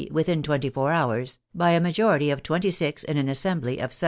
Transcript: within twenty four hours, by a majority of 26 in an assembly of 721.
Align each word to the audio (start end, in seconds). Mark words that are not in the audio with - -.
within 0.09 0.41
twenty 0.41 0.67
four 0.67 0.91
hours, 0.91 1.37
by 1.53 1.69
a 1.73 1.79
majority 1.79 2.31
of 2.31 2.41
26 2.41 3.03
in 3.03 3.17
an 3.17 3.29
assembly 3.29 3.73
of 3.77 3.93
721. 3.93 3.97